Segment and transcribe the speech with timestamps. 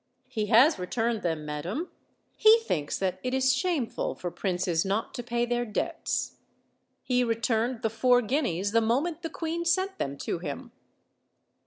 [0.27, 1.91] "He has returned them, madam.
[2.35, 6.37] He thinks that it is shameful for princes not to pay their debts.
[7.03, 10.71] He re turned the four guineas the moment the queen sent them to him."